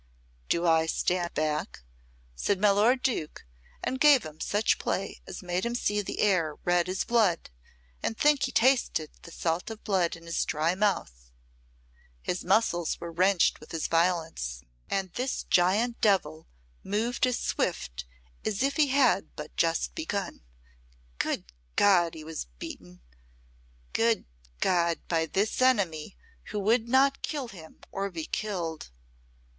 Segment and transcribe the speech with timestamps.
[0.49, 1.81] "Do I stand back?"
[2.35, 3.45] said my lord Duke,
[3.83, 7.51] and gave him such play as made him see the air red as blood,
[8.01, 11.29] and think he tasted the salt of blood in his dry mouth;
[12.19, 16.47] his muscles were wrenched with his violence, and this giant devil
[16.83, 18.05] moved as swift
[18.43, 20.41] as if he had but just begun.
[21.19, 22.15] Good God!
[22.15, 23.01] he was beaten!
[23.93, 24.25] Good
[24.61, 24.97] God!
[25.07, 28.89] by this enemy who would not kill him or be killed.